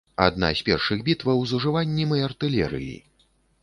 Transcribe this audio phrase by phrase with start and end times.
[0.27, 2.95] Адна з першых бітваў з ужываннем і артылерыі.